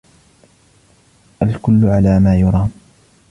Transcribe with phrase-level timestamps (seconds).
[1.41, 2.69] الكلّ على ما يُرام.